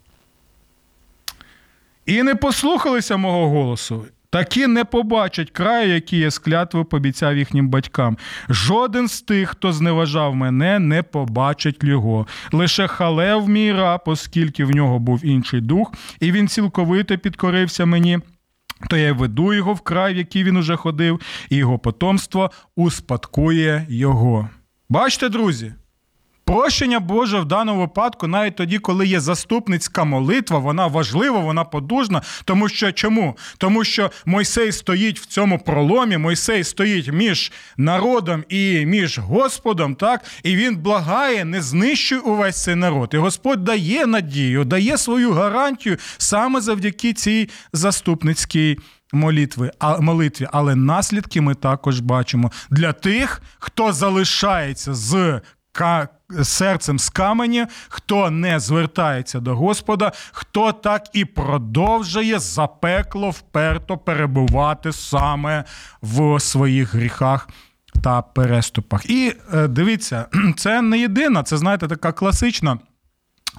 [2.06, 4.06] І не послухалися мого голосу.
[4.30, 8.18] Такі не побачать краю, який я з клятви пообіцяв їхнім батькам.
[8.50, 12.28] Жоден з тих, хто зневажав мене, не побачить його.
[12.52, 18.20] Лише халев мій раб, оскільки в нього був інший дух, і він цілковито підкорився мені.
[18.90, 23.86] То я веду його в край, в який він уже ходив, і його потомство успадкує
[23.90, 24.50] його.
[24.90, 25.74] Бачите, друзі?
[26.48, 32.22] Прощення Боже в даному випадку, навіть тоді, коли є заступницька молитва, вона важлива, вона подужна.
[32.46, 33.38] Тому що чому?
[33.58, 40.26] Тому що Мойсей стоїть в цьому проломі, Мойсей стоїть між народом і між Господом, так?
[40.44, 43.10] І він благає, не знищуй увесь цей народ.
[43.14, 48.78] І Господь дає надію, дає свою гарантію саме завдяки цій заступницькій
[49.14, 49.72] молитві.
[49.80, 50.48] А, молитві.
[50.52, 55.42] Але наслідки ми також бачимо для тих, хто залишається з
[56.44, 64.92] серцем з камені, хто не звертається до Господа, хто так і продовжує запекло вперто перебувати
[64.92, 65.64] саме
[66.02, 67.50] в своїх гріхах.
[68.04, 69.10] Та переступах.
[69.10, 70.26] І е, дивіться,
[70.58, 72.78] це не єдина, це знаєте, така класична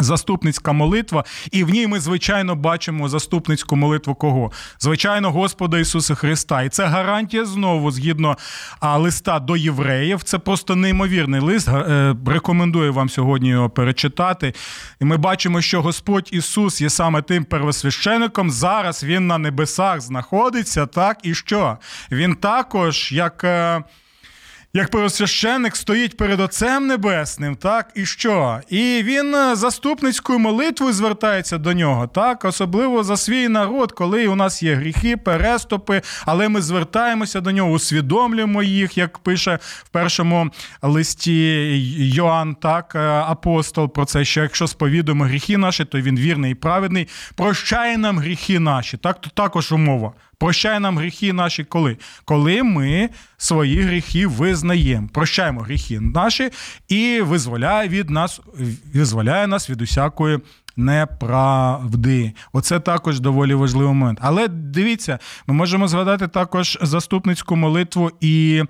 [0.01, 4.53] Заступницька молитва, і в ній ми, звичайно, бачимо заступницьку молитву кого?
[4.79, 6.63] Звичайно, Господа Ісуса Христа.
[6.63, 8.37] І це гарантія знову, згідно
[8.83, 10.23] листа до євреїв.
[10.23, 11.69] Це просто неймовірний лист.
[11.69, 14.55] Е, рекомендую вам сьогодні його перечитати.
[15.01, 18.51] І ми бачимо, що Господь Ісус є саме тим первосвящеником.
[18.51, 21.79] Зараз Він на небесах знаходиться, так і що?
[22.11, 23.45] Він також, як.
[24.73, 28.61] Як первосвященник стоїть перед Отцем Небесним, так і що?
[28.69, 34.35] І він е, заступницькою молитвою звертається до нього, так, особливо за свій народ, коли у
[34.35, 40.51] нас є гріхи, переступи, але ми звертаємося до нього, усвідомлюємо їх, як пише в першому
[40.83, 41.65] листі
[42.15, 46.55] Йоанн, так, е, апостол про це, що якщо сповідуємо гріхи наші, то він вірний і
[46.55, 48.97] праведний, прощає нам гріхи наші.
[48.97, 50.13] Так, то також умова.
[50.39, 51.97] Прощає нам гріхи наші коли?
[52.25, 55.09] Коли ми свої гріхи визнаємо.
[55.13, 56.51] Прощаємо гріхи наші
[56.89, 58.41] і визволяє від нас,
[58.95, 60.39] визволяє нас від усякої
[60.77, 62.33] неправди.
[62.53, 64.19] Оце також доволі важливий момент.
[64.23, 68.63] Але дивіться, ми можемо згадати також заступницьку молитву і.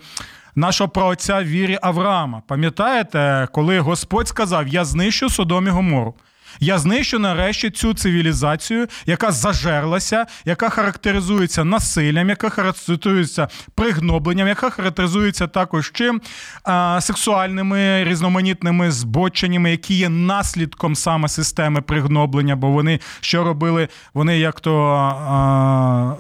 [0.55, 2.43] Нашого праотця вірі Авраама.
[2.47, 6.15] Пам'ятаєте, коли Господь сказав: Я знищу Содом і Гомору.
[6.61, 15.47] Я знищу нарешті цю цивілізацію, яка зажерлася, яка характеризується насиллям, яка характеризується пригнобленням, яка характеризується
[15.47, 16.21] також чим
[16.65, 23.89] а, сексуальними різноманітними збоченнями, які є наслідком саме системи пригноблення, бо вони що робили?
[24.15, 26.19] Вони як то.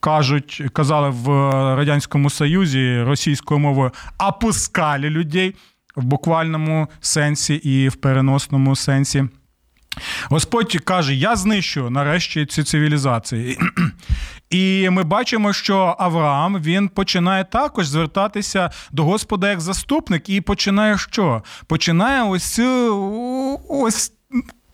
[0.00, 1.28] Кажуть, казали в
[1.76, 5.54] Радянському Союзі російською мовою опускали людей
[5.96, 9.24] в буквальному сенсі і в переносному сенсі.
[10.30, 13.58] Господь каже: Я знищу нарешті ці цивілізації.
[14.50, 20.98] І ми бачимо, що Авраам він починає також звертатися до Господа як заступник, і починає
[20.98, 21.42] що?
[21.66, 22.60] Починає ось
[23.68, 24.12] ось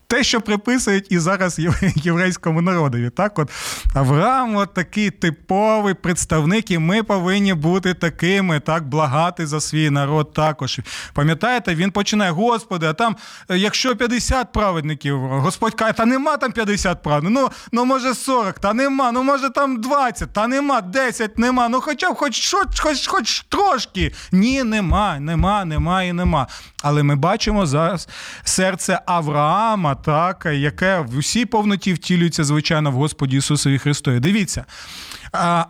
[0.06, 1.58] те, що приписують і зараз
[1.94, 3.10] єврейському народові.
[3.10, 3.50] Так, от
[3.94, 10.32] Авраам, от такий типовий представник, і ми повинні бути такими, так благати за свій народ
[10.32, 10.80] також.
[11.12, 13.16] Пам'ятаєте, він починає, Господи, а там,
[13.48, 18.58] е, якщо 50 праведників, Господь каже, та нема там 50 праведників, ну, ну може 40,
[18.58, 22.80] та нема, ну може там 20, та нема, 10 нема, ну хоча б хоч, хоч,
[22.80, 24.12] хоч, хоч трошки.
[24.32, 26.46] Ні, нема, нема, нема і нема.
[26.82, 28.08] Але ми бачимо зараз
[28.44, 34.20] серце Авраама, так, яке в усій повноті втілюється, звичайно, в Господі Ісусові Христові.
[34.20, 34.64] Дивіться.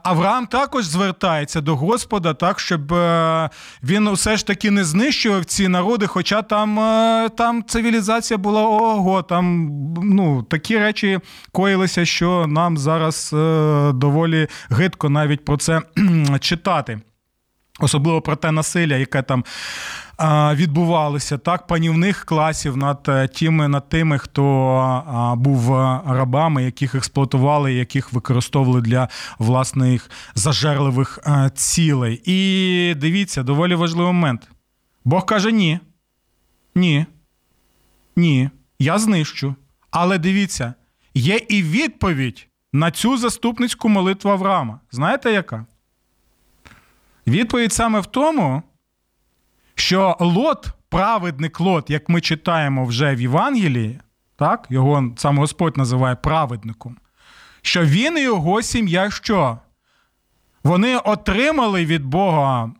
[0.02, 3.50] Авраам також звертається до Господа, так, щоб е,
[3.82, 9.22] він усе ж таки не знищував ці народи, хоча там е, там цивілізація була ого,
[9.22, 9.70] там
[10.02, 11.20] ну, такі речі
[11.52, 15.82] коїлися, що нам зараз е, доволі гидко навіть про це
[16.40, 17.00] читати.
[17.80, 19.44] Особливо про те насилля, яке там
[20.54, 25.70] відбувалося так, панівних класів над е, тими, над тими, хто був
[26.06, 29.08] рабами, яких експлуатували, яких використовували для
[29.38, 32.22] власних зажерливих е, цілей.
[32.24, 34.48] І дивіться, доволі важливий момент.
[35.04, 35.78] Бог каже: ні.
[36.74, 37.06] Ні.
[38.16, 38.50] Ні.
[38.78, 39.54] Я знищу.
[39.90, 40.74] Але дивіться,
[41.14, 44.80] є і відповідь на цю заступницьку молитву Авраама.
[44.90, 45.66] Знаєте яка?
[47.26, 48.62] Відповідь саме в тому
[49.74, 54.00] що Лот, праведник Лот, як ми читаємо вже в Євангелії,
[54.37, 56.96] так, його сам Господь називає праведником,
[57.62, 59.58] що він і його сім'я що?
[60.64, 62.70] Вони отримали від Бога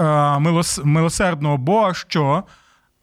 [0.00, 0.38] е,
[0.84, 2.44] милосердного Бога що?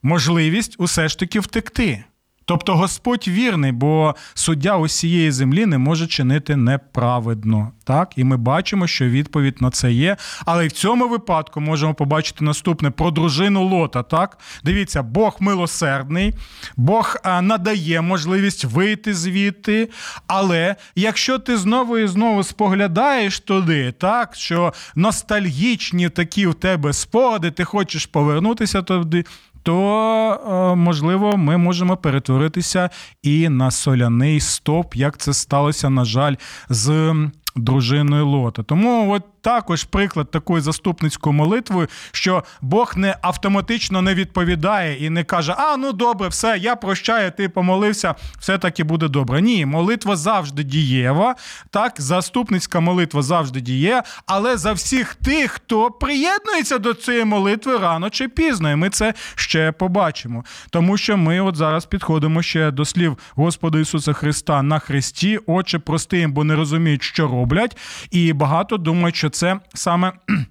[0.01, 2.03] Можливість усе ж таки втекти.
[2.47, 7.71] Тобто Господь вірний, бо суддя усієї землі не може чинити неправедно.
[7.83, 10.17] Так, і ми бачимо, що відповідь на це є.
[10.45, 14.03] Але в цьому випадку можемо побачити наступне про дружину Лота.
[14.03, 16.33] Так, дивіться, Бог милосердний,
[16.77, 19.89] Бог надає можливість вийти звідти.
[20.27, 27.51] Але якщо ти знову і знову споглядаєш туди, так що ностальгічні такі в тебе спогади,
[27.51, 29.25] ти хочеш повернутися туди,
[29.65, 32.89] то е, можливо ми можемо перетворитися
[33.23, 36.35] і на соляний стоп, як це сталося, на жаль,
[36.69, 37.15] з
[37.55, 38.63] дружиною Лота.
[38.63, 45.23] Тому от також приклад такої заступницької молитви, що Бог не автоматично не відповідає і не
[45.23, 49.41] каже: А, ну добре, все, я прощаю, ти помолився, все таки буде добре.
[49.41, 51.35] Ні, молитва завжди дієва.
[51.69, 58.09] Так, заступницька молитва завжди діє, але за всіх тих, хто приєднується до цієї молитви рано
[58.09, 60.43] чи пізно, і ми це ще побачимо.
[60.69, 65.79] Тому що ми от зараз підходимо ще до слів Господа Ісуса Христа на Христі, Отче,
[65.79, 67.77] прости їм, бо не розуміють, що роблять,
[68.11, 70.11] і багато думають, що це саме.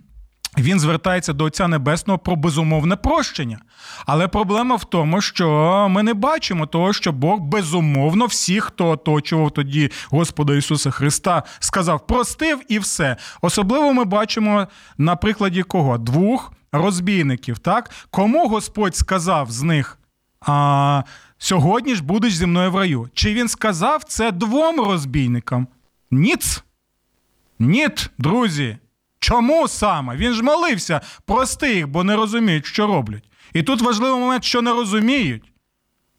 [0.59, 3.59] Він звертається до Отця Небесного про безумовне прощення.
[4.07, 9.51] Але проблема в тому, що ми не бачимо того, що Бог безумовно всіх, хто оточував
[9.51, 13.17] тоді Господа Ісуса Христа, сказав, простив і все.
[13.43, 14.67] Особливо ми бачимо
[14.99, 15.99] на прикладі кого?
[15.99, 17.59] Двох розбійників.
[17.59, 17.91] Так?
[18.11, 19.99] Кому Господь сказав з них?
[20.47, 21.03] а,
[21.39, 23.09] Сьогодні ж будеш зі мною в раю.
[23.15, 25.67] Чи він сказав це двом розбійникам?
[26.11, 26.65] Ніц.
[27.59, 28.79] Ніт, друзі.
[29.19, 30.17] Чому саме?
[30.17, 33.25] Він ж молився, прости їх, бо не розуміють, що роблять.
[33.53, 35.53] І тут важливий момент, що не розуміють.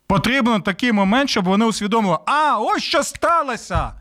[0.07, 3.93] Потрібен такий момент, щоб вони усвідомили, а ось що сталося!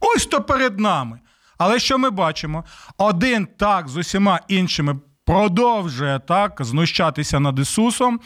[0.00, 1.20] Ось то перед нами.
[1.58, 2.64] Але що ми бачимо?
[2.98, 8.20] Один так з усіма іншими продовжує так знущатися над Ісусом,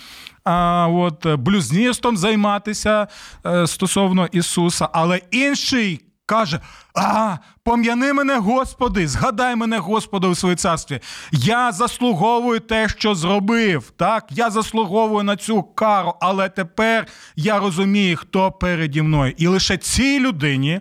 [0.45, 3.09] а, от, блюзністом займатися
[3.47, 6.61] е, стосовно Ісуса, але інший каже:
[6.95, 11.01] А, пом'яни мене, Господи, згадай мене, Господи, у своїй царстві.
[11.33, 13.93] Я заслуговую те, що зробив.
[13.97, 17.07] Так, я заслуговую на цю кару, але тепер
[17.37, 19.35] я розумію, хто переді мною.
[19.37, 20.81] І лише цій людині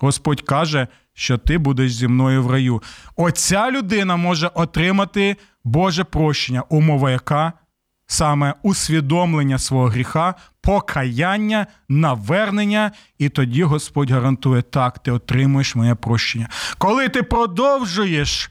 [0.00, 2.82] Господь каже, що ти будеш зі мною в раю.
[3.16, 7.52] Оця людина може отримати Боже прощення, умова яка
[8.12, 16.48] саме усвідомлення свого гріха, покаяння, навернення, і тоді Господь гарантує, так, ти отримуєш моє прощення.
[16.78, 18.50] Коли ти продовжуєш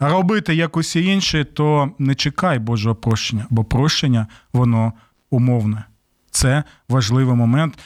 [0.00, 4.92] робити як усі інші, то не чекай Божого прощення, бо прощення, воно
[5.30, 5.84] умовне.
[6.30, 7.78] Це важливий момент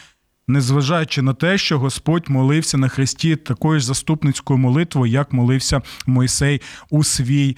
[0.51, 6.61] незважаючи на те, що Господь молився на Христі такою ж заступницькою молитвою, як молився Мойсей
[6.91, 7.57] у свій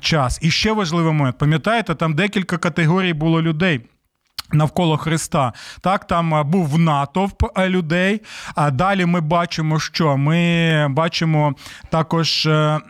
[0.00, 0.38] час.
[0.42, 3.80] І ще важливий момент, пам'ятаєте, там декілька категорій було людей.
[4.54, 8.20] Навколо Христа, так там був натовп людей.
[8.54, 11.54] А далі ми бачимо, що ми бачимо
[11.90, 12.80] також е,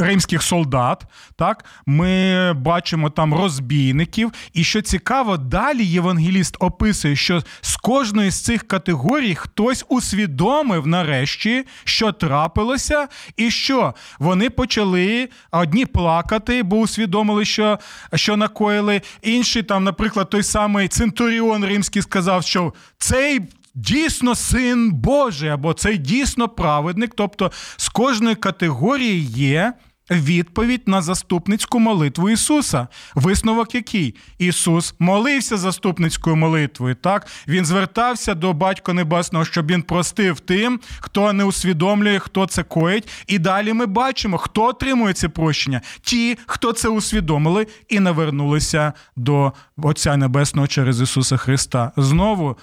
[0.00, 1.04] римських солдат.
[1.36, 4.32] Так, Ми бачимо там розбійників.
[4.52, 11.64] І що цікаво, далі євангеліст описує, що з кожної з цих категорій хтось усвідомив нарешті,
[11.84, 17.78] що трапилося, і що вони почали одні плакати, бо усвідомили, що
[18.14, 19.02] що накоїли.
[19.22, 23.40] Інші, там, наприклад, той самий Центуріон Римський сказав, що цей
[23.74, 27.12] дійсно син Божий, або цей дійсно праведник.
[27.16, 29.72] Тобто з кожної категорії є.
[30.10, 32.88] Відповідь на заступницьку молитву Ісуса.
[33.14, 34.14] Висновок який?
[34.38, 36.94] Ісус молився заступницькою молитвою.
[36.94, 42.62] Так він звертався до Батька Небесного, щоб він простив тим, хто не усвідомлює, хто це
[42.62, 43.08] коїть.
[43.26, 45.80] І далі ми бачимо, хто отримує це прощення.
[46.02, 51.92] Ті, хто це усвідомили і навернулися до Отця Небесного через Ісуса Христа.
[51.96, 52.56] Знову.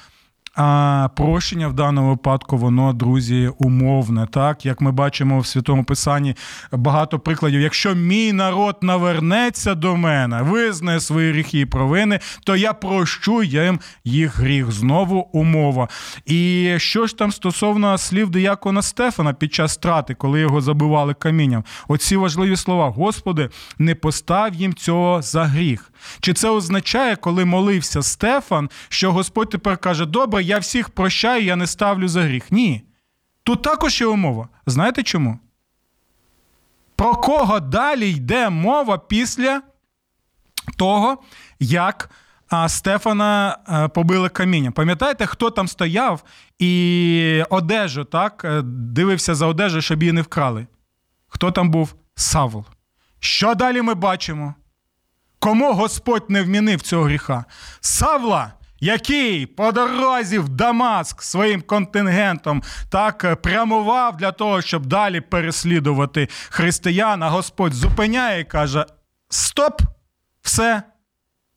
[0.60, 4.28] А прощення в даному випадку, воно, друзі, умовне.
[4.32, 6.36] Так, як ми бачимо в святому писанні
[6.72, 7.62] багато прикладів.
[7.62, 13.80] Якщо мій народ навернеться до мене, визнає свої гріхи і провини, то я прощу їм
[14.04, 14.72] їх гріх.
[14.72, 15.88] Знову умова.
[16.26, 21.64] І що ж там стосовно слів диякона Стефана під час страти, коли його забивали камінням,
[21.88, 25.92] оці важливі слова: Господи, не постав їм цього за гріх.
[26.20, 31.56] Чи це означає, коли молився Стефан, що Господь тепер каже: Добре, я всіх прощаю, я
[31.56, 32.52] не ставлю за гріх?
[32.52, 32.84] Ні.
[33.44, 34.50] Тут також є умова.
[34.66, 35.40] Знаєте чому?
[36.96, 39.62] Про кого далі йде мова після
[40.78, 41.18] того,
[41.60, 42.10] як
[42.50, 44.74] а, Стефана а, побили камінням?
[44.74, 46.24] Пам'ятаєте, хто там стояв
[46.60, 50.68] і одежу, так, е, дивився за одежу, щоб її не вкрали?
[51.28, 51.96] Хто там був?
[52.16, 52.66] Савл.
[53.20, 54.56] Що далі ми бачимо?
[55.40, 57.46] Кому Господь не вмінив цього гріха?
[57.80, 65.22] Савла, який по дорозі в Дамаск своїм контингентом так е, прямував для того, щоб далі
[65.22, 68.86] переслідувати християн, а Господь зупиняє і каже:
[69.30, 69.82] Стоп!
[70.42, 70.84] Все,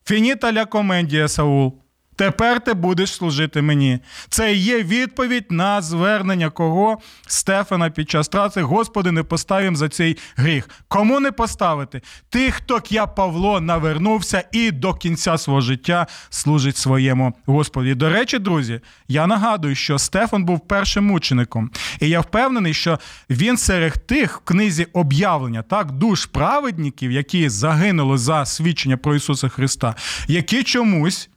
[0.05, 1.80] фініта ля комендія, Саул.
[2.21, 3.99] Тепер ти будеш служити мені.
[4.29, 8.63] Це є відповідь на звернення кого Стефана під час траци.
[8.63, 10.69] Господи, не поставим за цей гріх.
[10.89, 12.03] Кому не поставити?
[12.31, 17.95] Тих, хто я Павло навернувся і до кінця свого життя служить своєму Господі.
[17.95, 22.99] До речі, друзі, я нагадую, що Стефан був першим мучеником, і я впевнений, що
[23.31, 29.49] він серед тих в книзі об'явлення, так, душ праведників, які загинули за свідчення про Ісуса
[29.49, 29.95] Христа,
[30.29, 31.31] які чомусь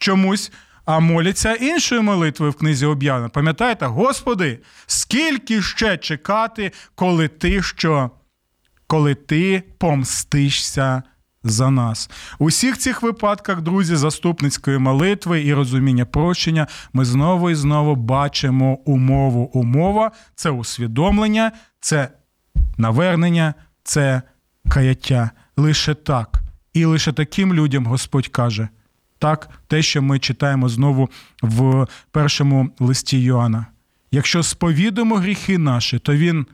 [0.00, 0.52] чомусь
[0.84, 3.28] а моляться іншою молитвою в книзі об'явлення.
[3.28, 8.10] Пам'ятаєте, Господи, скільки ще чекати, коли ти що?
[8.86, 11.02] Коли ти помстишся
[11.42, 12.10] за нас.
[12.38, 18.74] У всіх цих випадках, друзі, заступницької молитви і розуміння прощення, ми знову і знову бачимо
[18.74, 19.50] умову.
[19.54, 22.08] Умова це усвідомлення, це
[22.78, 24.22] навернення, це
[24.68, 25.30] каяття.
[25.56, 26.40] Лише так.
[26.72, 28.68] І лише таким людям Господь каже.
[29.20, 31.10] Так, те, що ми читаємо знову
[31.42, 33.66] в першому листі Йоанна.
[34.10, 36.46] Якщо сповідуємо гріхи наші, то Він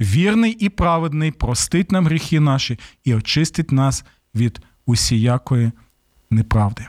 [0.00, 4.04] вірний і праведний, простить нам гріхи наші і очистить нас
[4.34, 5.72] від усіякої
[6.30, 6.86] неправди.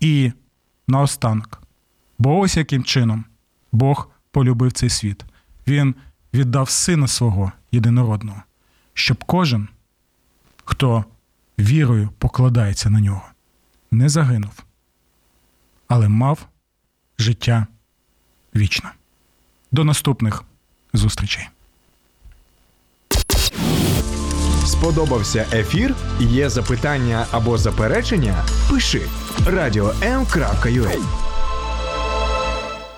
[0.00, 0.32] І
[0.88, 1.62] наостанок,
[2.18, 3.24] бо ось яким чином
[3.72, 5.24] Бог полюбив цей світ.
[5.66, 5.94] Він
[6.34, 8.42] віддав сина свого єдинородного,
[8.94, 9.68] щоб кожен,
[10.64, 11.04] хто
[11.58, 13.22] вірою покладається на нього,
[13.90, 14.65] не загинув
[15.88, 16.46] але мав
[17.18, 17.66] життя
[18.54, 18.90] вічне.
[19.72, 20.44] До наступних
[20.92, 21.48] зустрічей.
[24.66, 25.94] Сподобався ефір?
[26.20, 28.44] Є запитання або заперечення?
[28.70, 29.02] Пиши
[29.46, 31.35] радіом.ua